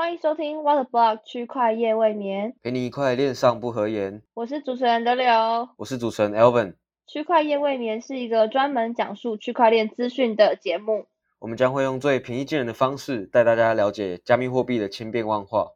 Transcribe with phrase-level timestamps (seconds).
[0.00, 4.22] 欢迎收听 What Block 区块夜未眠，陪你一块恋上不合言。
[4.32, 5.28] 我是主持人德柳。
[5.76, 6.76] 我是主持人 Elvin。
[7.06, 11.04] 区块夜未眠是一个专门讲述区块链资讯的节目。
[11.38, 15.72] 我们将会用最平易近人的方式带大家了解加密货币的千变万化。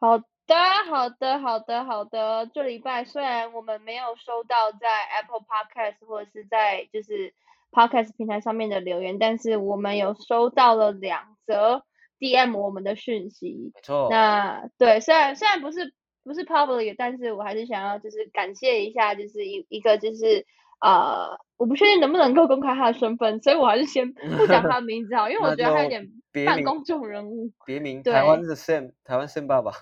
[0.00, 0.56] 好的，
[0.90, 2.50] 好的，好的，好的。
[2.52, 4.88] 这礼拜虽然我们没有收到在
[5.20, 7.32] Apple Podcast 或者是在就是
[7.70, 11.84] Podcast 平台上面的留言，但是我们有收到了两则。
[12.20, 14.08] DM 我们的讯息，没错。
[14.10, 20.46] 那对，虽然虽然不是不是 public，但是我还是想要就是感谢一下，就是一一个就是
[20.82, 26.06] 呃，我不确定能不能够公开他的身份，所以我还是先 不讲他的名字好，因为我觉得他有点
[26.46, 27.50] 半公众人物。
[27.64, 29.72] 别名，台湾的 Sam，台湾 Sam 爸爸。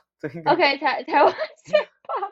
[0.46, 1.32] OK，台台湾
[1.66, 1.86] Sam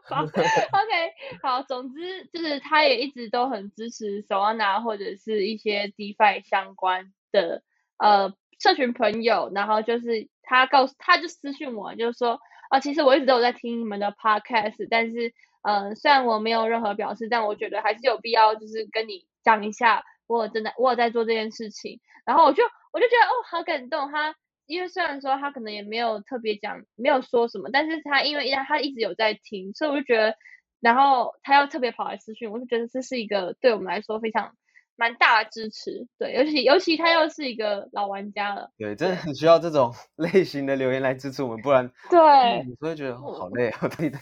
[0.08, 0.22] 爸爸。
[0.22, 1.12] OK，
[1.42, 7.62] 好，总之就是他也一直都很支持 Solana 或者是一些 DeFi 相关的
[7.98, 8.32] 呃。
[8.58, 12.40] 社群朋友，然后就是他告诉他就私信我，就是说
[12.70, 15.32] 啊，其实我一直都有在听你们的 podcast，但是
[15.62, 22.00] 嗯，虽然我没有任何表示，但我觉得还是有必要，就是跟你讲一下，我真的我有在做这件事情。
[22.24, 24.10] 然后我就我就觉得哦，好感动。
[24.10, 24.34] 他
[24.66, 30.36] 因为虽然说他可能也没有特别讲，没有说什么，但是他因为他一直有在听，所以我就觉得，
[30.80, 34.56] 然后他要特别跑来私讯，我就觉得这是一个对我们来说非常。
[34.96, 44.18] 蛮大的支持，对，尤其尤其他又是一个老玩家了，对，真的很需要这种 类型的留言来支持我们，不然对，你会觉得好累啊， 对的。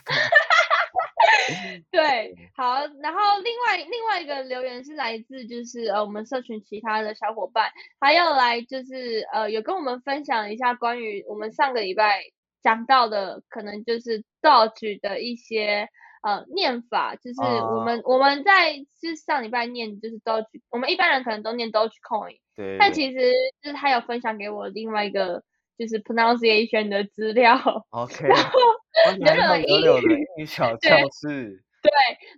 [1.90, 12.22] 对，好，然后另外另外一个留言是来自就是呃我们社群其他的小伙伴，他要来就是呃有跟我们分享一下关于我们上个礼拜
[12.62, 15.88] 讲到的可能就是道具的一些。
[16.24, 22.90] 呃，念法就是我们我们在就是上礼拜念就是 Doge，我们一般人可能都念 Doge Coin，对，但。
[22.94, 25.42] 其实就是他有分享给我另外一个
[25.76, 27.60] 就是 pronunciation 的资料
[27.90, 28.26] ，OK，
[29.20, 31.90] 然后有有有有小教室，对，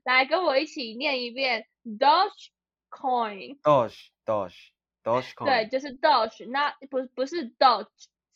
[0.04, 2.48] 来跟我一起念一遍 Doge
[2.90, 4.70] Coin，Doge Doge
[5.04, 7.86] Doge Coin，对，就是 Doge，那不不是 Doge，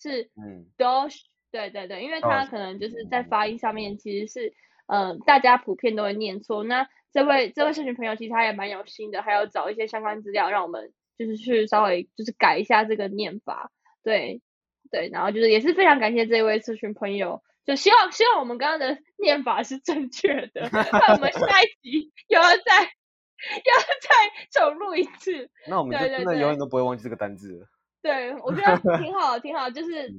[0.00, 0.66] 是嗯。
[0.78, 4.54] Doge，对对对，因为他可能就是在发音上面其实是。
[4.90, 6.64] 嗯，大家普遍都会念错。
[6.64, 13.70] 那这位这位社群朋友其实他也蛮有心的，还要找一些相关资料，让我们就是去稍微就是改一下这个念法。
[14.02, 14.42] 对
[14.90, 20.68] 对，然后就是也是非常感谢这位社群朋友，就希望希望我们刚刚的念法是正确的。
[20.72, 24.10] 那我们下一集又要再又要再
[24.50, 25.48] 重录一次。
[25.68, 27.66] 那我们就真的永远都不会忘记这个单字了。
[28.02, 30.12] 对，我觉得挺好，挺好，就是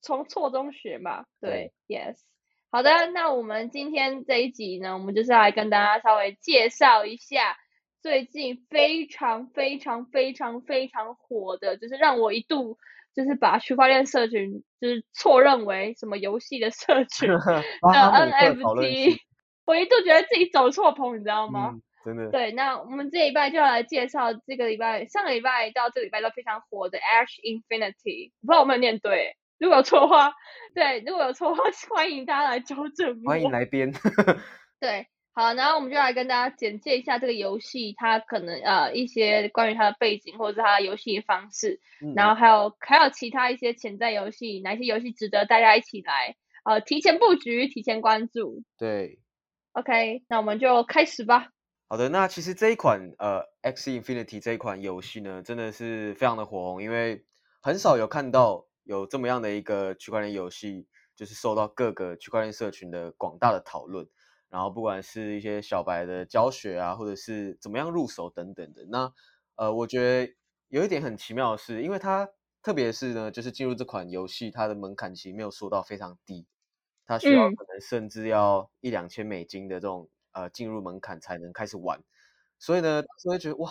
[0.00, 1.24] 从错中学嘛。
[1.40, 2.16] 对，yes。
[2.76, 7.56] 好的，那我们今天这一集呢，我们就是要来跟大家稍微介绍一下
[8.02, 12.76] 最近非常非常非常非常火的，就是让我一度
[13.14, 17.38] 就是把区块链社群就是错认为什么游戏的社群 的
[17.80, 19.20] NFT，
[19.64, 21.72] 我一度觉得自己走错棚，你知道吗？
[22.04, 22.30] 真的。
[22.30, 29.34] 对，那我们这一拜就要来介绍这个礼拜上个礼拜到这礼拜都非常火的 Ash Infinity，不知道有没有念对。
[29.58, 30.34] 如果有错话，
[30.74, 31.62] 对，如果有错话，
[31.94, 33.22] 欢迎大家来纠正。
[33.24, 33.90] 欢迎来编。
[34.78, 41.80] 对，好，然后我们就来跟大家简介一下这个游戏，它可能呃一些关于它的背景或者是它的游戏方式，
[42.14, 48.62] 然后还有还有其他一些潜在游戏，哪些游戏值得大家一起来呃提前布局、提前关注。
[48.76, 49.18] 对。
[49.72, 51.48] OK，那我们就开始吧。
[51.88, 57.24] 好的，那其实这一款呃 X Infinity 这一款游戏呢，真的是非常的火红，因为
[57.62, 58.66] 很少有看到。
[58.86, 60.86] 有这么样的一个区块链游戏，
[61.16, 64.08] 就是受到各个区块链社群的广大的讨论，
[64.48, 68.86] 然后不管是一些小白的教学啊，或者是怎么样入手等等的。
[68.88, 69.12] 那
[69.56, 70.32] 呃，我觉得
[70.68, 72.28] 有一点很奇妙的是，因为它
[72.62, 76.46] 特别是呢，就是进入这款游戏，它的门槛其实没有说到非常低，
[77.04, 82.00] 它需要可能甚至要一两千美金的这种呃进入门槛才能开始玩。
[82.58, 83.70] 所以呢，就会觉得哇，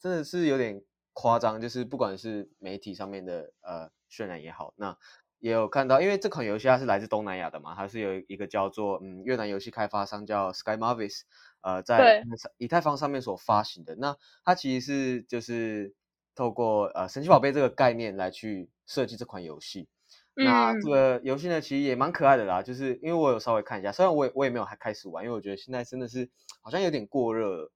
[0.00, 0.82] 真的是有点
[1.16, 3.90] 夸张，就是不管是媒体上面的呃。
[4.08, 4.96] 渲染也好，那
[5.40, 11.22] 也有看到，因为这款游戏它是来自东南亚的嘛，它是有一个叫做嗯越南游戏开发商叫 Sky Marvis，
[11.60, 12.22] 呃，在
[12.56, 13.96] 以太坊上面所发行的。
[13.96, 15.92] 那它其实是就是
[16.36, 19.88] 透过呃神奇宝贝这个概念来去设计这款游戏。
[20.34, 26.30] 那这个游戏呢，其实也蛮可爱的啦，就是因为我有稍微看一下，虽然我也我也没有还开始玩，因为我觉得现在真的是
[26.62, 27.72] 好像有点过热。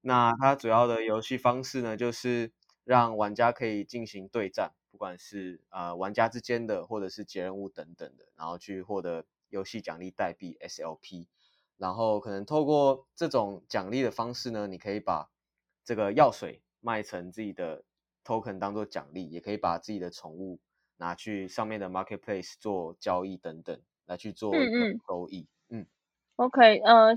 [0.00, 2.52] 那它主要的游戏方式呢，就是
[2.84, 4.72] 让玩家可以进行对战。
[4.90, 11.28] 不管是呃玩家之间的，或者是解任务等等的，然后去获得游戏奖励代币 SLP，
[11.78, 15.30] 然后可能透过这种奖励的方式呢，你可以把
[15.82, 17.84] 这个药水卖成自己的
[18.22, 20.60] token 当做奖励，也可以把自己的宠物
[20.98, 25.48] 拿去上面的 marketplace 做交易等等，来去做嗯嗯收益。
[25.70, 25.86] 嗯
[26.36, 27.14] OK，呃，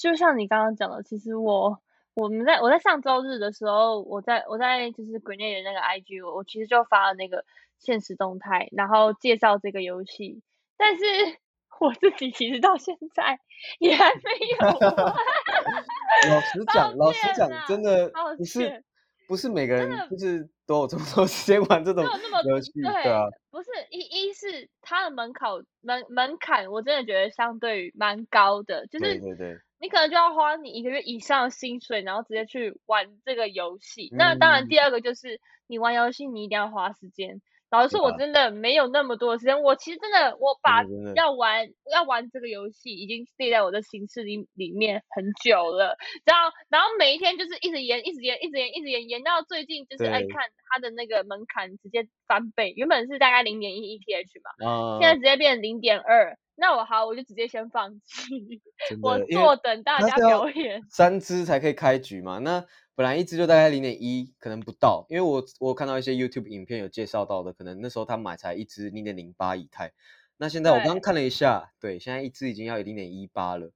[0.00, 1.82] 就像你刚刚讲的，其实我
[2.16, 7.44] 我们在我在上周日的时候，我在我在就是 Grenade 的那个 IG，我我其实就发了那个
[7.78, 10.40] 现实动态，然后介绍这个游戏，
[10.78, 11.04] 但是
[11.78, 13.38] 我自己其实到现在
[13.78, 14.20] 也还没
[14.58, 14.96] 有玩。
[16.30, 18.82] 老实讲，老实讲真的抱不是
[19.28, 22.02] 不是每个人就是都有这么多时间玩这种
[22.48, 25.50] 游戏，对对啊，不是一一是它的门槛
[25.82, 34.08] 门门槛，我真的觉得相对蛮高的，就是对对对，你可能就要花你一个月以上的薪水，然后直接去玩这个游戏。
[34.12, 37.40] 那当然，第嗯二个就是你玩游戏你一定要花时间。
[37.68, 39.60] 老实说，我真的没有那么多的时间。
[39.60, 40.84] 我其实真的，我把
[41.16, 45.96] 要玩要玩这个游戏已经列在我的行事里里面很久了。
[46.24, 56.38] 然后然后每一天就是一直延，一直延，一直延，一直延，延到最近就是哎看它的那个门槛直接翻倍，原本是大概零点一 ETH 嘛，啊，现在直接变零点二。
[56.58, 58.60] 那我好，我就直接先放弃，
[59.02, 60.82] 我坐等大家表演。
[60.90, 62.38] 三只才可以开局嘛。
[62.38, 62.64] 那
[62.94, 69.92] 本来一只就大概零点一，可能不到，因为我我看到一些 YouTube 影片有介绍到的，可能那时候他买才一只零点零八以太。
[70.38, 73.70] 那现在我刚刚看了一下，对，现在一只已经要零点一八了。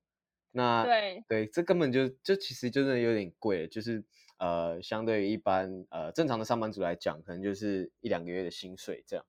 [0.52, 4.02] 那对对，这根本就就其实就真的有点贵了，就是
[4.38, 9.24] 呃，相对于一般呃正常的上班族来讲，可能就是一两个月的薪水这样。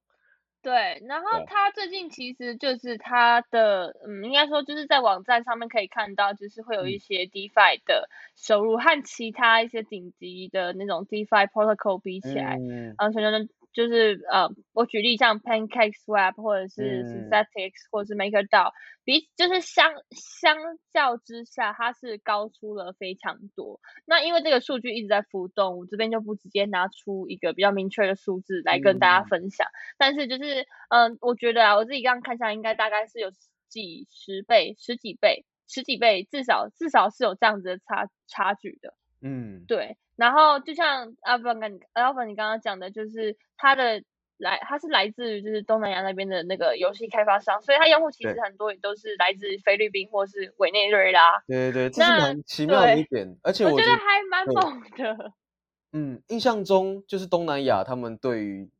[0.64, 7.00] 对，然后他最近其实就是他的，嗯，应该说就是在网站上面可以看到，就是会有一嗯。
[7.00, 12.98] 些 DeFi 的收入和其他一些顶级的那种 DeFi protocol 比起来，嗯。
[12.98, 18.72] 呃，可能就是呃，我举例像 PancakeSwap 或者是嗯 Synthetics 或者是 MakerDAO，
[19.04, 20.58] 比就是相相
[20.92, 23.80] 较之下，它是高出了非常多。
[24.06, 29.68] 那因为这个数据一直在浮动，我这边就不直接拿出一个比较明确的数字来跟大家嗯分享。
[29.98, 33.32] 但是就是嗯、我觉得啊，我自己刚刚看下来，应该大概是有
[33.70, 38.94] 几十倍、十几倍、十几倍，至少至少是有这样子的差差距的。
[39.22, 44.04] 嗯，对，然后就像阿凡跟 Alvin 你刚刚讲的，就是它的
[44.38, 55.34] 来，它是来自于就是东南亚那边的那个游戏开发商，所以它用户其实很多也都是来自菲律宾或是委内瑞拉，对对对，这是那蛮奇妙的一对点，而且我觉得还蛮猛的。
[55.94, 58.72] 嗯，印象中就是东南亚他们对于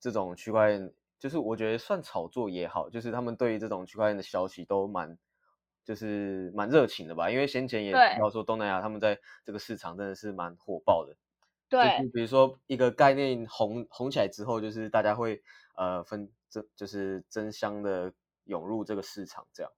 [0.00, 5.18] 这种区块链，就是我觉得算炒作也好，就是他们对于这种区块链的消息都蛮，
[5.84, 7.30] 就是蛮热情的吧。
[7.30, 11.16] 因为先前也对提到说，东南亚他们在这个市场真的是蛮火爆的。
[11.68, 15.40] 对就是对比如说一个概念红红起来之后，就是大家会
[15.76, 18.12] 呃分争，就是争相的
[18.44, 19.70] 涌入这个市场这样。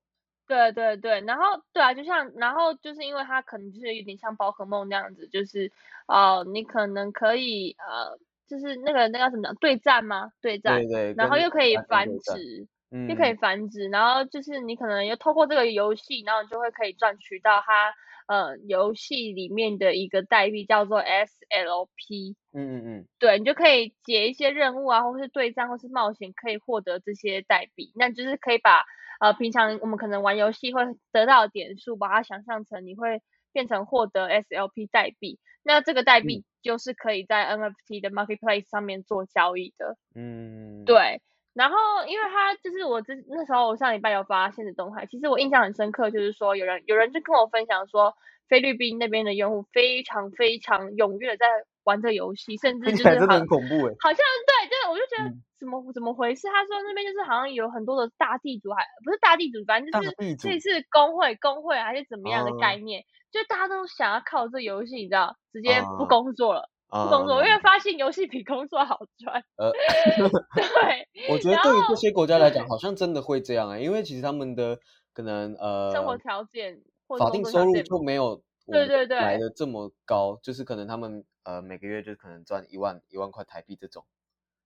[0.46, 5.70] 对对对，然后对啊，就像然后就是因为它可能就是有点像宝可梦那样子，就是
[6.06, 8.18] 呃，你可能可以呃，
[8.48, 10.32] 就是那个那个什么讲对战吗？
[10.40, 12.66] 对战，对对，然后又可以繁，殖。
[12.92, 17.94] 嗯，又可以繁殖，然后就是你可能要透过这个游戏，然后你就会可以赚取到它
[18.28, 28.84] 呃游戏里面的一个代币叫做 SLP，嗯嗯嗯，对你就可以解一些任务啊，或是对战或是冒险，可以获得这些代币，那就是可以把
[29.20, 33.22] 呃平常我们可能玩游戏会得到的点数，把它想象成你会
[33.52, 36.26] 变成获得 SLP 代币，那这个代嗯。
[36.26, 39.96] 币就是可以在 NFT 的 Marketplace 上面做交易的。
[40.14, 41.20] 嗯，对，
[41.54, 48.14] 然后因为他就是我之那时候我上礼拜有发现实动态，其实我印象很深刻，就是说有人有人就跟我分享说，
[48.48, 51.46] 菲律宾那边的用户非常非常踊跃地在
[51.84, 53.94] 玩这游戏，甚至就是很恐怖哎。
[54.00, 56.48] 好像对对，我就觉得嗯怎么怎么回事？
[56.48, 66.62] 他说那边就是好像有很多的大地主还，不是大地主，反正就是大地主类似工会工会还是怎么样的哦概念，就大家都想要靠这游戏，你知道，直接不啊工作了。
[66.62, 69.42] 不工作，因为发现游戏比工作好赚。
[69.56, 69.72] 呃，
[70.54, 74.78] 对，我觉得对于这些国家来讲， 好像真的会这样哎、因为其实他们的
[75.14, 76.82] 可能呃生活呃条件
[77.18, 84.04] 法定收入就没有对对对来的这么高，就是可能他们呃每个月就可能赚一万一万块台币这种。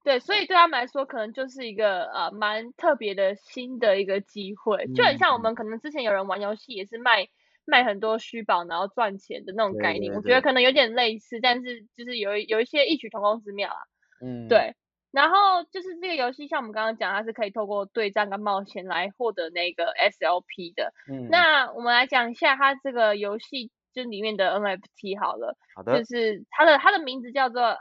[0.04, 7.28] 对，所以对他们来说，可能就是一个呃蛮特别的新的一个机会，就很像我嗯们可能之前有人玩游戏也是卖
[7.66, 13.78] 卖很多虚宝然后赚钱的那种概念，对我觉得可能有点类似，但是就是有一有一些异曲同工之妙啊。
[14.22, 14.74] 嗯，对，
[15.10, 20.92] 然后就是这个游戏，像我们刚刚讲，它是可以透过对战跟冒险来获得那个 SLP 的。
[21.10, 27.76] 嗯，那我们来讲一下它这个游戏就里面的 NFT 好了，就好的就是它的它的名字叫做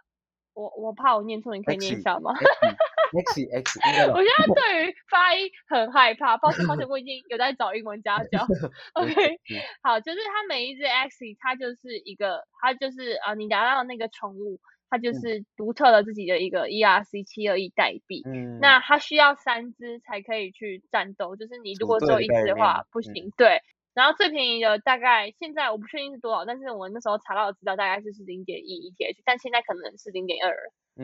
[0.54, 2.34] 我我怕我念错，你可以念一下吗？
[3.12, 3.80] ，X X
[4.14, 8.46] 我现在对于发音很害怕，抱歉抱歉，我已经有在找英文家教。
[8.94, 9.38] OK，嗯
[9.84, 14.60] 好，就是它每一只 X，它就是一个，它就是啊、呃你拿到那个宠物，
[14.90, 18.24] 它就是独特的自己的一个 ERC 七二一代币。
[18.26, 23.32] 嗯，那它需要三只才可以去战斗，就是你如果只有一只的话不行。
[23.38, 23.62] 对，
[23.94, 30.56] 然后最便宜的大概现在我不确定是多少，但是我那时候查到的资料大概就是零点一 ETH，但现在可能是零点二。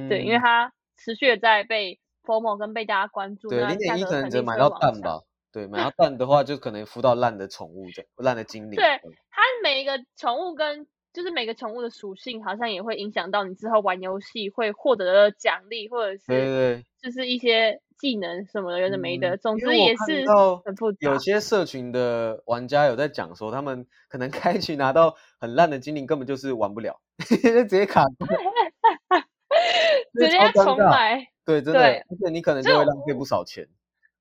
[0.08, 0.72] 对，因为它
[1.04, 3.50] 持续的在被 FOMO 跟被大家关注。
[3.50, 5.22] 对，零点一可能只买到蛋吧。
[5.52, 8.76] 对， 买到蛋的话，就可能孵到烂的宠物，这烂的精灵。
[8.76, 8.86] 对，
[9.30, 19.36] 它每一个宠物跟就是每个宠物的属性，好像也会影响到你之后玩游戏会获得的奖励，或者是对对，就是一些技能什么的，有的没的。
[19.36, 20.26] 总之也是
[20.64, 20.98] 很复杂。
[21.02, 28.06] 有些社群的玩家有在讲说，他们可能开局拿到很烂的精灵，根本就是玩不了，就 直接卡。
[30.14, 31.28] 直接重买。
[31.46, 33.68] 对，真的，而且你可能就会浪费不少钱。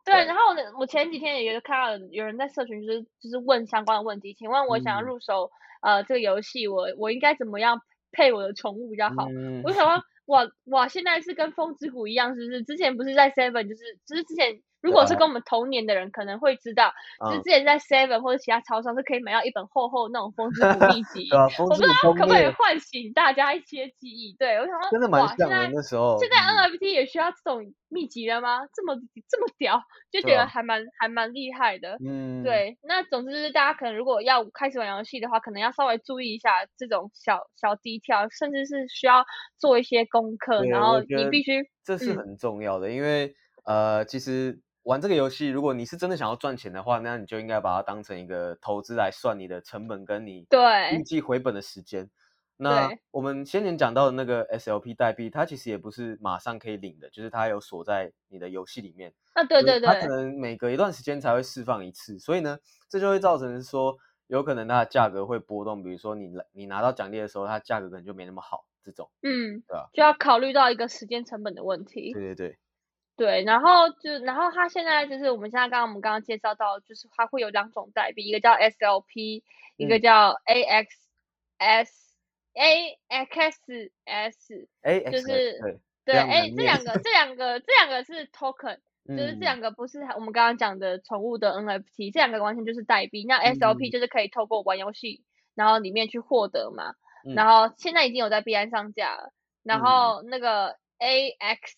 [0.04, 5.50] 对，然后呢，我前几天也看到有人在社群，就是就是问相关的问题，请问我想要入手
[5.82, 7.80] 呃这个游戏，我我应该怎么样
[8.12, 9.28] 配我的宠物比较好？
[9.64, 12.62] 我想说，哇哇，现在是跟风之谷一样，是不是？
[12.62, 14.60] 之前不是在 Seven，就是就是之前。
[14.80, 16.92] 如果是跟我们同年的人，可能会知道，
[17.24, 21.28] 就是之前在 Seven 或者其他超商是可以买到一本厚厚那种《风之谷 秘籍》，
[21.62, 24.34] 我不知道可不可以唤醒大家一些记忆。
[24.38, 26.18] 对我想说，真的蛮像的那时候。
[26.18, 28.60] 现在 NFT 也需要这种秘籍了吗？
[28.74, 28.94] 这么
[29.28, 31.98] 这么屌，就觉得还蛮还蛮厉害的。
[32.04, 32.78] 嗯，对。
[32.82, 39.24] 那总之是大家可能如果要开始玩游戏的话，可能要稍微注意一下这种小小低调，甚至是需要
[39.58, 43.34] 做一些功课，然后你必须这是很重要的，因为
[43.64, 44.58] 呃，其实。
[44.84, 50.46] 玩这个游戏，如果你是真的想要赚钱的话，那你就应该把它当成一个投资来算你的成本跟你
[50.92, 52.10] 预计回本的时间。
[52.56, 59.14] 那我们先前讲到的那个 SLP 代币，它其实也不是马上可以领的，就是它有锁在你的游戏里面。
[59.32, 62.58] 啊，对对对，它可能每隔一段时间才会释放一次，所以呢，
[62.88, 63.96] 这就会造成说
[64.26, 65.82] 有可能它的价格会波动。
[65.82, 69.10] 比如说你你拿到奖励的时候，它价格可能就没那么好，这种。
[69.22, 69.88] 嗯，对吧？
[69.94, 72.12] 就要考虑到一个时间成本的问题。
[72.12, 72.58] 对对对。
[73.20, 79.42] 对，然后就，然后它现在就是我们现在刚刚我们刚刚介绍到，就是它会有两种代币，一个叫 SLP，
[79.76, 81.10] 一个叫 AXS，AXS，
[85.10, 93.26] 就是对，哎，这两个，这 两个，这两个是 token，就是这两个不是我们刚刚讲的宠物的 NFT，这两个完全就是代币。
[93.28, 95.22] 那 SLP 就是可以透过玩游戏，
[95.54, 96.94] 然后里面去获得嘛，
[97.36, 99.30] 然后现在已经有在币安上架了，
[99.62, 101.76] 然后那个 AX。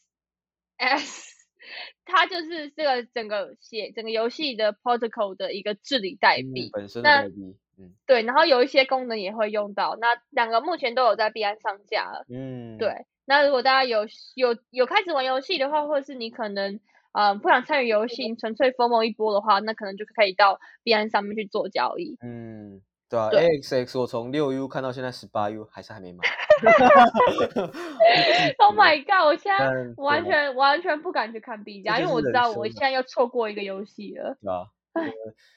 [2.05, 6.89] 它就是这个整个写整个游戏的 protocol 的一个治理代币，本。
[6.89, 16.81] 身的代币，嗯，对，然后有一些功能也会用到，那两个目前都有在币安上架了，嗯，对，那如果大家有有有开始玩游戏的话，或者是你可能
[17.13, 22.83] 呃不想参与游戏，纯粹 formal 一波的话，那可能就可以到币安上面去做交易，嗯。
[23.13, 26.21] 对啊，AXX 我从六 U 看到现在十八 U，还是还没买。
[28.59, 29.27] Oh my god！
[29.27, 34.39] 我现在完全完全不敢去看 B 加，因为我知道我现在又错过一个游戏了。
[34.41, 34.65] 对啊，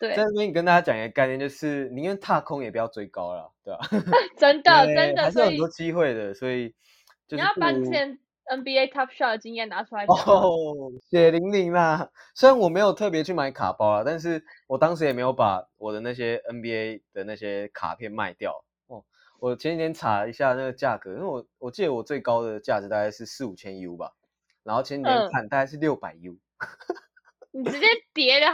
[0.01, 0.15] 对。
[0.15, 3.79] 在这边跟大家讲一个概念，就是宁愿踏空也不要追高了，对吧？
[4.37, 6.75] 真的真的，还是有很多机会的，所以
[7.29, 12.09] 你要把之前 NBA Top Shot 的经验拿出来哦，血淋淋啦！
[12.35, 19.03] 虽然我没有特别去买卡包啊，但是我当时也没有把我的那些 NBA 的那些卡片卖掉哦。
[19.39, 24.11] 我前几天查一下那个价格，因为我我记得我最高的价值大概是四五千 U 吧，
[24.63, 26.37] 然后前几天看大概是六百 U。
[27.51, 28.47] 你直接跌的，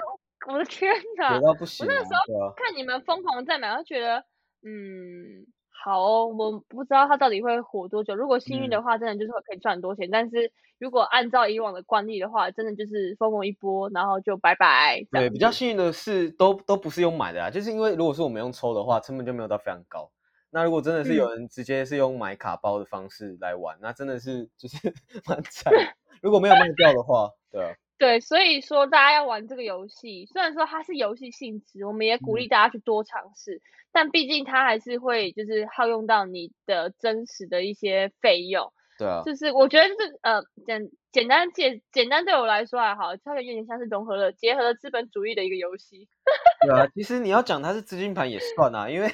[0.48, 1.38] 我的天哪！
[1.38, 1.86] 跌到不行。
[1.86, 4.24] 我那个时候看你们疯狂在买，我觉得
[4.64, 5.46] 嗯。
[5.84, 8.16] 好，哦我不知道它到底会火多久。
[8.16, 10.10] 如果幸运的话，真的就是可以赚很多钱。
[10.12, 15.04] 但是如果按照以往的惯例的话，真的就是疯狂一波，然后就拜拜。
[15.12, 20.12] 对，比较幸运的是，都都不是用买的啊，就是因为如果是我们用抽的话，成本就没有到非常高。
[20.52, 24.78] 那如果真的是有人直接是用买卡包的方式来玩，那真的是就是
[25.26, 25.74] 蛮惨。
[26.22, 27.74] 如果没有卖掉的话，对啊。
[28.02, 38.74] 对，所以说大家要玩这个游戏，虽然说它是游戏性质，我们也鼓励大家去多尝试，但毕竟它还是会就是耗用到你的真实的一些费用。
[38.98, 46.08] 对啊，就是我觉得这呃简简单简简单对我来说还好，它有点像是融合了结合了资本主义的一个游戏。
[46.66, 49.08] 对啊，其实你要讲它是资金盘也算啊，因为。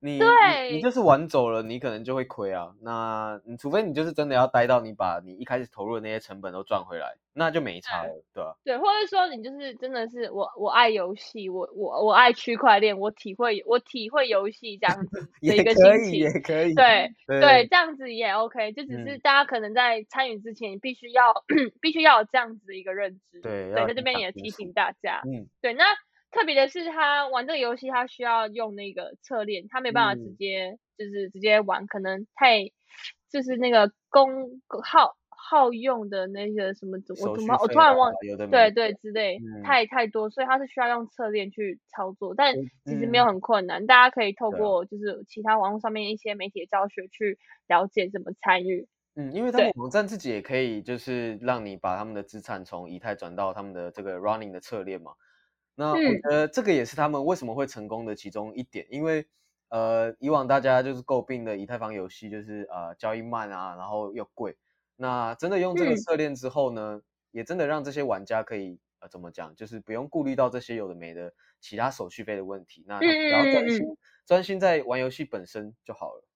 [0.00, 0.20] 你
[0.70, 2.72] 你就是玩走了，你可能就会亏啊。
[2.80, 8.56] 那你除非你就是真的要待到你把你一开始投入的那些成本都赚回来，那就没差了，对吧？
[8.62, 18.72] 对，或者说你就是真的是我我爱游戏，我我我爱区块链，我体会我体会游戏这样子的一个心情，也可以，对对，这样子也 OK。
[18.72, 21.44] 就只是大家可能在参与之前，必须要
[21.82, 23.40] 必须要有这样子的一个认知。
[23.40, 25.84] 对，对，在这边也提醒大家，嗯，对，那。
[26.30, 32.64] 特别的是，他玩这个游戏，他需要用那个侧链，他没办法直嗯接、就是直接玩，可能太
[33.30, 38.12] 就是那个功耗耗用的那些什么，我怎么我突然忘，
[38.50, 48.86] 对对之类，嗯太太多，所以他是需要用侧链去操作，但嗯其实没有很困难，大家可以透过就是其他网络上面一些媒体的教学去了解怎么参与。
[49.14, 55.12] 嗯，因为他们网站自己也可以，就是让你把他们的资产从以太转到他们的这个 running 的策略嘛。
[55.78, 56.22] 那我嗯。
[56.22, 59.24] 觉得这个也是他们为什么会成功的其中一点，因为
[59.68, 64.56] 呃，以往大家就是诟病的以太坊游戏就是呃交易慢啊，然后又贵。
[64.96, 66.04] 那真的用这个嗯。
[66.04, 73.52] 侧链之后呢，也真的让这些玩家可以呃怎么讲，就是不用顾虑到这些有的没的其他手续费的问题，那他只要嗯嗯嗯。
[73.52, 73.86] 专心
[74.26, 76.27] 专心在玩游戏本身就好了，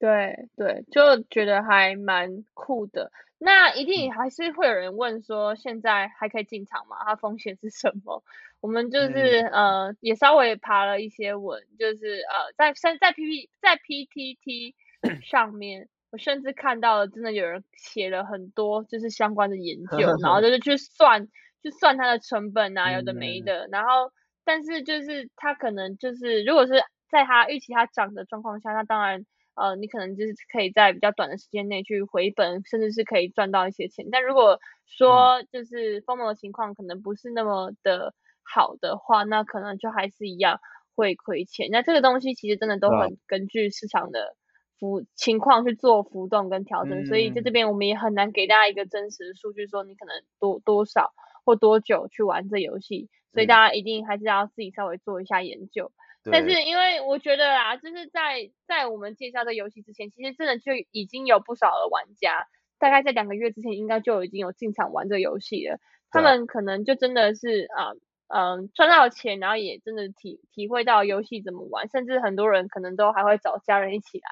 [0.00, 3.12] 对吧、对对，就觉得还蛮酷的。
[3.38, 6.96] 那一嗯定还是会有人问说，现在还可以进场吗？
[7.04, 8.22] 它风险是什么？
[8.60, 9.52] 我们就是、嗯
[9.88, 14.74] 呃，也稍微爬了一些文，就是呃，在在在 P P 在 P T T
[15.24, 21.26] 上面，我甚至看到了真的有人写了很多就是相关的研 究，然后就是去算
[21.62, 24.12] 去算它的成本啊，有的没嗯的，然后
[24.44, 26.72] 但是就是它可能就是如果是
[27.10, 29.24] 在它预期它涨的状况下，那当然。
[29.60, 34.08] 呃，你可能就是可以在比较短的时间内去回本，甚至是可以赚到一些钱。
[34.10, 40.58] 但如果说就是风魔的情况可能不是那么的好的话，那可能就还是一样
[40.94, 41.68] 会亏钱。
[41.70, 44.34] 那这个东西其实真的都很根据市场的
[44.78, 51.12] 浮情况去做浮动跟调整，所以在这嗯边我们也很难给大家一个真实的数据，说你可能多多少
[51.44, 53.08] 或多久去玩这游戏。
[53.32, 55.92] 所以嗯大家一定还是要自己稍微做一下研究。
[56.30, 62.46] 但是因为我觉得啦，就是在在我们介绍这游戏之前，其实真的就已经有不少的玩家，
[62.78, 65.78] 大概在两个月之前应该就已经有进场玩这游戏了。
[66.10, 67.92] 他们可能就真的是啊，
[68.28, 74.28] 嗯、赚到钱，然后也真的体体会到游戏怎么玩，甚至很多人可能都还会找家人一起来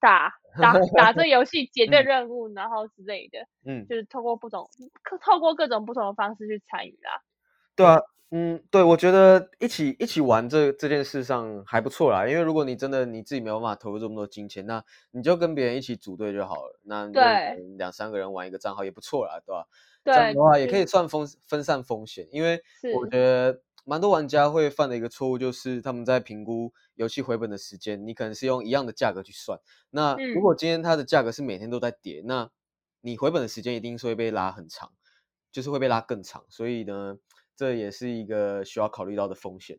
[0.00, 4.68] 打 打打这游戏解这嗯任务，然后之类的，嗯，就是透过不同
[5.20, 7.20] 透过各种不同的方式去参与啦。
[7.78, 7.96] 对啊，
[8.32, 19.64] 嗯，对，我觉得一起一起玩这这件事上还不错啦，因为如果你真的你自己没有办法投入这么多金钱，那你就跟别人一起组队就好了，那对两三个人玩一个账号也不错啦，对吧？
[20.04, 22.60] 这样的话也可以算分分散风险，因为
[22.96, 29.60] 我觉得蛮多玩家会犯的一个错误就是他们在评估游戏回本的时间，你可能是用一样的价格去算，
[29.90, 30.42] 那如嗯。
[30.42, 32.50] 果今天它的价格是每天都在跌，那
[33.02, 34.90] 你回本的时间一定是会被拉很长，
[35.52, 37.16] 就是会被拉更长，所以呢，
[37.58, 39.78] 这也是一个需要考虑到的风险。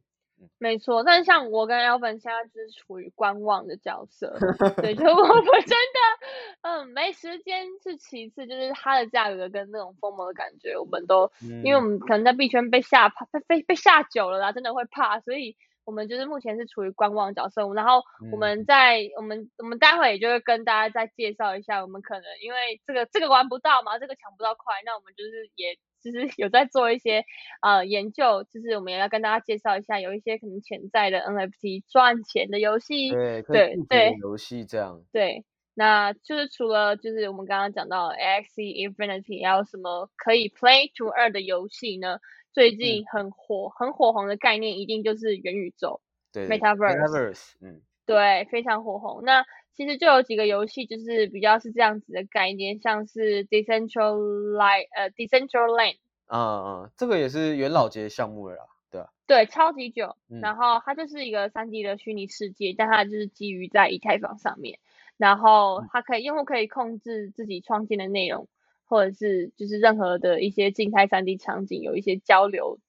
[0.57, 4.37] 没错，但像我跟 Alvin 现在就是处于观望的角色，
[4.81, 6.27] 对，就 我们真的，
[6.61, 11.31] 嗯，没时间是其次，就是它的价格跟那种疯魔的感觉，我们都，
[11.63, 11.89] 因为我嗯。
[11.89, 18.59] 们可能在币圈被吓怕，被被被吓久了啦，真的会怕，所以我们就是目前是处于观望角色，然后我们。
[18.59, 27.25] 嗯在我们我们待会也就会跟大家再介绍一下，我们可能因为这个这个玩不到嘛，这个抢不到快，那我们就是也就是有在做一些
[27.61, 35.03] 呃研究，就是我们也要跟大家介绍一下，有一些可能潜在的 NFT 赚钱的游戏，对，对对游戏这样。
[35.11, 42.19] 对，那就是除了就是我们刚刚讲到 AXE Infinity，还有什么可以 Play to 二的游戏呢？
[42.51, 46.01] 最嗯近很火、很火红的概念，一定就是元宇宙，
[46.33, 49.21] 对 Metaverse，嗯对，非常火红。
[49.23, 49.45] 那
[49.79, 55.95] 其实就有几个游戏，就是比较是这样子的概念，像是 Decentraland，呃，Decentraland，
[56.27, 59.13] 嗯嗯，这个也是元老级的项目了啦，对吧？
[59.25, 60.17] 对，超级久。
[60.27, 64.79] 嗯然后它就是一个三 D 的虚拟世界，但它就是基于在以太坊上面，
[65.15, 68.49] 然后嗯它可以用户可以控制自己创建的内容，
[68.83, 72.79] 或者是就是任何的一些静态三 D 场景有一些交流，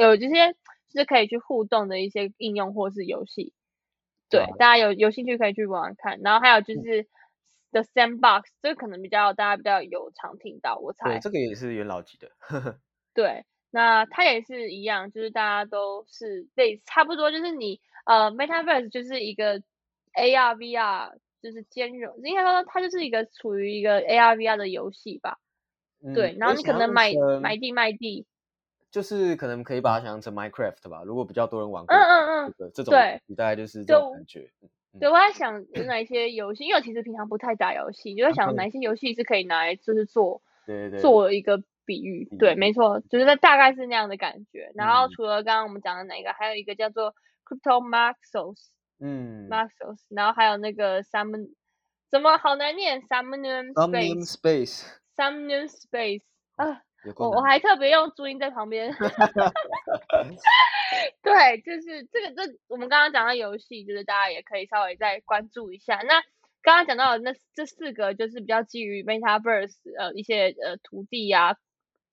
[0.00, 0.54] 有这些
[0.88, 3.52] 就是可以去互动的一些应用或是游戏。
[4.38, 6.20] 对大家有有兴趣可以去玩玩看。
[6.22, 7.06] 然后还有就嗯是
[7.72, 11.20] The Sandbox，这个可能比较大家比较有常听到，我猜对，。
[11.20, 12.30] 这个也是元老级的。
[13.14, 19.60] 对，那它也是一样，就是大家都是类差不多，就是你呃，Metaverse 就是一个
[20.14, 21.12] AR VR，
[21.42, 25.38] 就是兼容，应该说它就是一个处于一个 AR VR 的游戏吧。
[26.14, 27.12] 对，嗯然后你可能买
[27.42, 28.26] 买地卖地，
[28.90, 31.02] 就是可能可以把它想象成 Minecraft 吧。
[31.04, 34.50] 如果比较多人玩过嗯嗯嗯，这个这种对大概就是这种感觉。
[34.62, 44.72] 嗯对，我在想有哪一些游戏，因为我其实平常不太打游戏，就在想嗯哪一些游戏是可以拿来就是做对对对，做一个比喻，对，没错，就是它大概是那样的感觉。
[44.74, 48.70] 然后嗯除了刚刚我们讲的哪个，还有一个叫做 Crypto Maxos。
[49.02, 51.54] 嗯 Maxos，然后还有那个 Salmon，
[52.10, 54.82] 怎么好难念 Salmon Omnium Space
[55.16, 56.22] Space，Salmon Space
[56.56, 56.82] 啊，
[57.16, 58.94] 我我还特别用注音在旁边。
[61.22, 65.96] 对，就是这个这我们刚刚讲到游戏，就是大家也可以稍微再关注一下。
[65.96, 66.20] 那
[66.62, 71.54] 刚刚讲到的那这四个，就是比较基于 MetaVerse 呃一些呃土地啊，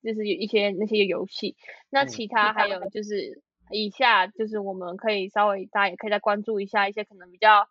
[0.04, 1.58] 就是有一些那些游戏。
[1.90, 7.68] 那其他还有就是以下就是我们可以稍微大家也可以再关注一下一些可能比较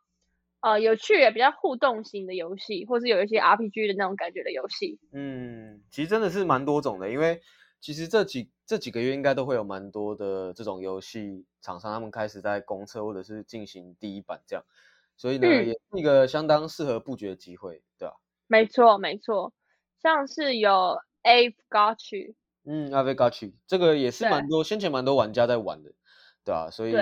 [0.60, 4.98] 呃有趣也比较互动型的游戏，或是有一些 RPG 的那种感觉的游戏。
[5.12, 7.40] 嗯，其实真的是蛮多种的，因为
[7.80, 14.64] 其实这几这几个月应该都会有蛮多的这种游戏厂商，他们开始在公测或者是进行第一版这样。
[15.16, 18.16] 所以呢，也是一个相当适合布局的机会，对吧？
[18.48, 19.52] 没错，没错，
[20.02, 25.92] 像是有 A Got You，嗯，A Got You，这个也是蛮多先前蛮多玩家在玩的，
[26.44, 26.70] 对啊？
[26.70, 26.92] 所以，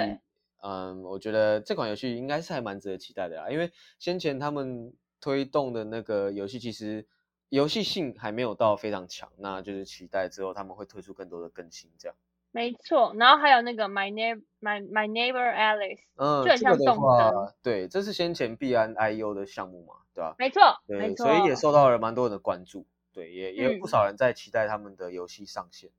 [0.67, 7.07] 嗯，我觉得这款游戏应该是还蛮值得期待的啦，因为先前他们推动的那个游戏其实
[7.51, 12.17] 游戏性还没有到非常强，那就是期待之后他们会推出更多的更新，这样。
[12.51, 20.35] 没错，然后还有那个 My Neighbor My My Neighbor Alice，嗯，这个的话，对，这是先前 B N I U 的项目嘛，对吧？
[20.39, 25.91] 没错，没错，所以也受到了蛮多人的关注，对，也也有不少人在期待他们的游戏上线。
[25.91, 25.93] 嗯，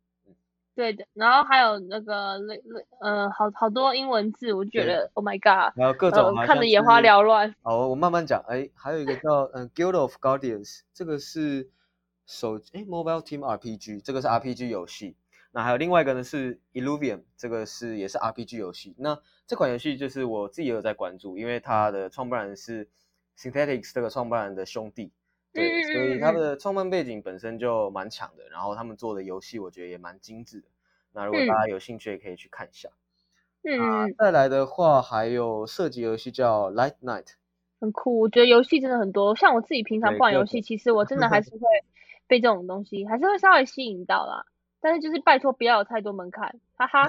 [0.75, 7.55] 对的，然后还有那个那那，呃，好好多英文字，我觉得 Oh my God，然后各种看得眼花缭乱。
[7.61, 11.69] 好，我慢慢讲，哎，还有一个叫嗯 Guild of Guardians，这个是
[12.25, 15.15] 手哎 Mobile Team RPG，这个是 RPG 游戏。
[15.51, 18.93] 那还有另外一个呢，是 Illuvium，这个是也是 RPG 游戏。
[18.97, 22.89] 那这款游戏就是我自己也有在关注，因为它的创办人是
[23.37, 25.13] Synthetics 这个创办人的兄弟，
[25.55, 28.47] 对，所以他的创办背景本身就蛮强的。
[28.49, 30.67] 然后他们做的游戏，我觉得也蛮精致的。
[31.13, 32.89] 那如果大家有兴趣，也可以去看一下。
[33.63, 37.29] 嗯，再来的话，还有射击游戏叫 Light Night，
[37.79, 38.19] 很酷。
[38.19, 41.61] 我觉得游戏真的很多，像我自己平常不玩游戏，其实我真的还是 会
[42.27, 44.45] 被这种东西，还是会稍微吸引到啦。
[44.81, 47.07] 但是就是拜托不要有太多门槛，哈哈。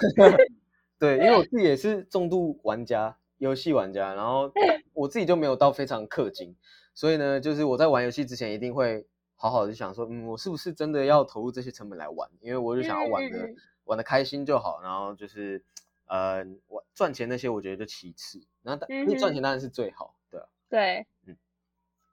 [0.98, 4.50] 对，因为我自己也是重度玩家，游戏玩家，然后
[4.94, 6.56] 我自己就没有到非常氪金，
[6.96, 9.06] 所以呢，就是我在玩游戏之前一定会
[9.36, 12.28] 好好的想说，嗯，我是不是真的要投入这些成本来玩？
[12.40, 13.50] 因为我就想要玩的
[13.84, 15.62] 玩的开心就好，然后就是
[16.06, 21.36] 呃，我赚钱那些我觉得就其次，然后你赚钱当然是最好，对对，嗯。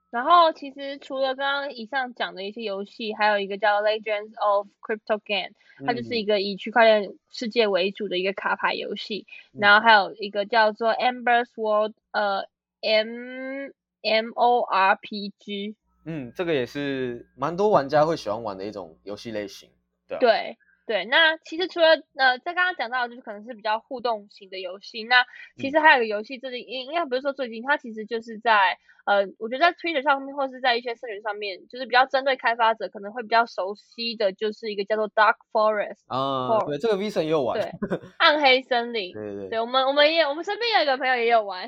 [0.10, 5.56] 然后其实除了刚刚以上讲的一些游戏，还有一个叫 Legends of Crypto Game，
[5.88, 9.26] 它就是一个以区块链世界为主的一个卡牌游戏。
[9.54, 12.48] 然后还有一个叫做 Amber's World，呃
[12.82, 13.72] ，M
[14.04, 15.76] M O R P G。
[16.06, 19.70] 嗯，这个也是蛮多玩家会喜欢玩的一种游戏类型，
[20.08, 20.58] 对对。
[20.86, 25.24] 对，那其实除了呃，在刚刚讲到就是可能是比较互动型的游戏，那
[25.56, 37.72] 其实还有一个游戏，最近应应该不是说最近，它其实就是在呃，我觉得在 Twitter 上面或是在一些社群上面，就是比较针对开发者可能会比较熟悉的就是一个叫做 Dark Forest 啊，对，这个 V 神也有玩，对，
[38.18, 41.66] 暗黑森林， 对对对，我们我们也我们身边有一个朋友也有玩，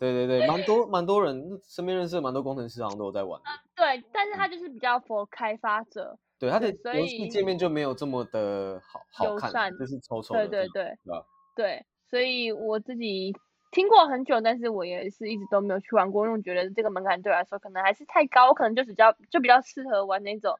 [0.00, 3.40] 对对对，蛮多蛮多人身边认识的蛮多工程师好像都有在玩，
[3.76, 6.18] 对，但是他就是比较 for 开发者。
[6.38, 10.48] 对它的游戏界面就没有这么的好好看，就是丑丑的。
[10.48, 13.36] 对对对，对，所以我自己
[13.70, 20.58] 听过很久，但是我也是一直都没有去玩过，因为我觉得这个门槛对我来说可能还是太高，我可能就比较就比较适合玩那种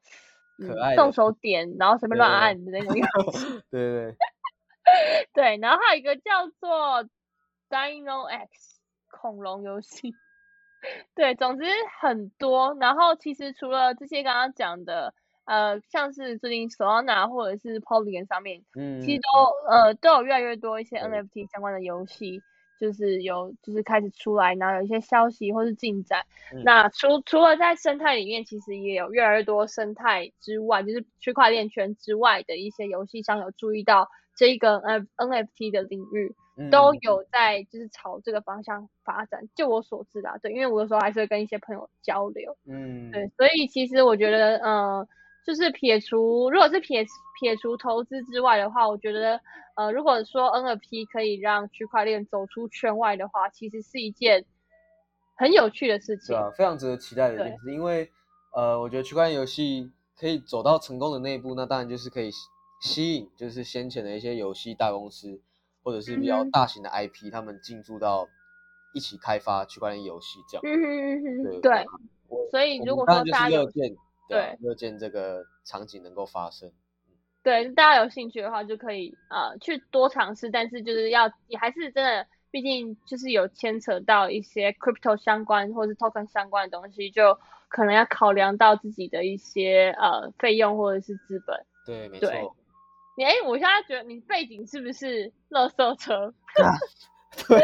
[0.59, 3.46] 可爱动手点，然后随便乱按的那种游戏。
[3.72, 4.16] 对对
[5.33, 7.09] 对，然后还有一个叫做
[7.70, 8.79] Dino X
[9.11, 10.14] 恐龙游戏。
[11.14, 11.64] 对，总之
[12.01, 12.77] 很多。
[12.81, 15.12] 然后其实除了这些刚刚讲的。
[15.46, 22.40] 呃，像是最近 Solana 或者是 Polygon 上面，嗯，其实都呃都有越来越多一些 NFT 相关的游戏，
[22.79, 26.25] 就是有就是开始出来，然后有一些消息或是进展。
[26.62, 36.33] 那除除了在生态里面，其实也有越来越多生态之外，就是区块链圈之外的一些游戏商有注意到这一个呃 NFT 的领域，
[36.68, 39.49] 都有在就是朝这个方向发展。
[39.55, 45.09] 就我所知啦，对，因为我有时候还是会跟一些朋友交流，嗯，对，所以其实我觉得，嗯。
[45.46, 47.03] 就是撇除，如果是撇
[47.40, 49.40] 撇除投资之外的话，我觉得，
[49.75, 54.44] 呃，如果说 NFT 可以让区块链走出圈外的话，其实是一件
[55.38, 56.35] 很有趣的事情。
[56.35, 58.11] 对啊，非常值得期待的一件事，因为，
[58.55, 62.31] 呃，我觉得区块链游戏可以走到成功的那一步，那当然就是可以
[62.83, 65.40] 吸引，就是先前的一些游戏大公司
[65.82, 68.28] 或者是比较大型的 IP，他们进驻到
[68.92, 70.62] 一起开发区块链游戏这样。
[70.64, 71.84] 嗯嗯嗯，对。
[72.50, 73.70] 所以如果说大家有。
[74.28, 76.70] 对，乐见这个场景能够发生。
[77.42, 91.66] 对，大家有兴趣的话，就可以呃去多尝试，但是就是要也还是真的，毕竟就是有牵扯到一些 crypto 相关或是 token 相关的东西，就可能要考量到自己的一些呃费用或者是资本。
[91.84, 92.56] 对，没对错，
[93.20, 96.33] 你哎，我现在觉得你背景是不是垃圾车？
[97.46, 97.56] 对，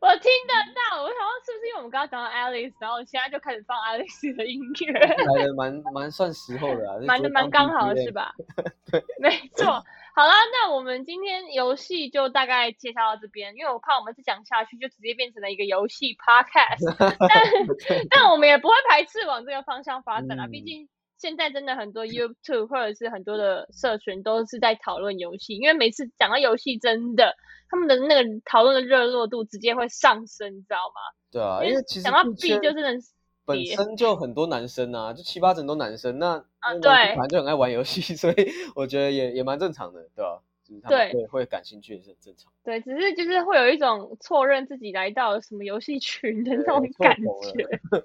[0.00, 4.92] 我听得到，我想说是不是因为我们刚刚讲到 Alice，然后现在就开始放 Alice 的音乐，
[5.38, 8.10] 来的蛮蛮算时候的啊，蛮的蛮刚好的是？
[8.10, 8.34] 吧？
[8.90, 9.66] 对，没错。
[9.66, 16.92] 好啦，那我们今天游戏就大概介绍到这边，因为我怕我们再讲下去就直接变成了一个游戏 podcast，
[17.28, 27.34] 但但我们也不会排斥往这个方向发展啦，毕嗯竟现在真的很多 YouTube 或者是很多的社群都是在讨论游戏，因为每次讲到游戏，真的
[27.68, 31.00] 他们的那个讨论的热络度直接会上升，你知道吗？
[31.30, 32.98] 对啊，因为其实讲到 B 就是能
[33.44, 36.38] 本身就很多男生啊，就七八成都男生，那
[36.80, 38.34] 对反正就很爱玩游戏， 所以
[38.74, 42.52] 我觉得也也蛮正常的，对吧、就是他们对会会感兴趣也是很正常。
[42.62, 47.64] 对，只是就是会有一种错认自己来到什么游戏群的那对种感错觉。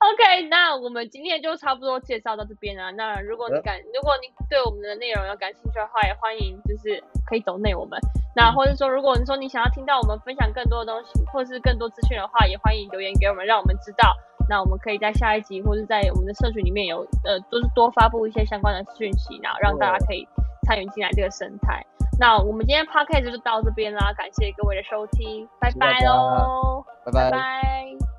[0.00, 2.90] OK，那我们今天就差不多介绍到这边啊。
[2.90, 7.98] 那如果你感，如果你对我们的内容有感兴趣的话，也欢迎就是可以抖内我们。
[8.34, 14.16] 那或者说，如果你说你想要听到我们分享更多的东西，或是更多资讯的话，也欢迎留言给我们，让我们知道。
[14.48, 20.26] 那我们可以在下一集，或是在我们的社群里面有呃，都是多发布一些相关的讯息，然后让大家可以
[20.66, 21.84] 参与进来这个生态。
[22.20, 27.12] 那我们今天 podcast 就到这边啦，感谢各位的收听，拜拜喽，拜。
[27.12, 28.09] 拜拜